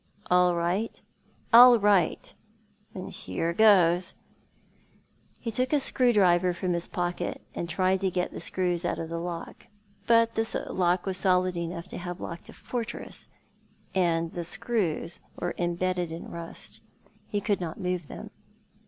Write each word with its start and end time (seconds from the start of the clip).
"All 0.31 0.55
right?" 0.55 0.99
"All 1.53 1.77
right!"" 1.77 2.33
Then 2.95 3.09
here 3.09 3.53
goes!" 3.53 4.15
He 5.39 5.51
took 5.51 5.71
a 5.71 5.79
screw 5.79 6.11
driver 6.11 6.53
from 6.53 6.73
his 6.73 6.87
pocket, 6.87 7.39
and 7.53 7.69
tried 7.69 8.01
to 8.01 8.09
get 8.09 8.31
the 8.31 8.39
screws 8.39 8.83
out 8.83 8.97
of 8.97 9.09
the 9.09 9.19
lock, 9.19 9.67
but 10.07 10.33
the 10.33 10.65
lock 10.71 11.05
was 11.05 11.17
solid 11.17 11.55
enough 11.55 11.87
to 11.89 11.99
have 11.99 12.19
locked 12.19 12.49
a 12.49 12.53
fortress, 12.53 13.29
and 13.93 14.31
the 14.31 14.43
screws 14.43 15.19
were 15.39 15.53
embedded 15.59 16.11
in 16.11 16.31
rust. 16.31 16.81
He 17.27 17.39
could 17.39 17.61
not 17.61 17.79
move 17.79 18.07
them. 18.07 18.31